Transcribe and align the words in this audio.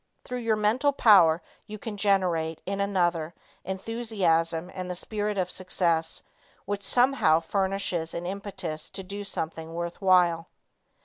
Through 0.25 0.39
your 0.39 0.55
mental 0.55 0.91
power 0.93 1.43
you 1.67 1.77
can 1.77 1.95
generate 1.95 2.59
in 2.65 2.81
another 2.81 3.35
enthusiasm 3.63 4.71
and 4.73 4.89
the 4.89 4.95
spirit 4.95 5.37
of 5.37 5.51
success, 5.51 6.23
which 6.65 6.81
somehow 6.81 7.39
furnishes 7.39 8.15
an 8.15 8.25
impetus 8.25 8.89
to 8.89 9.03
do 9.03 9.23
something 9.23 9.75
worth 9.75 10.01
while. 10.01 10.47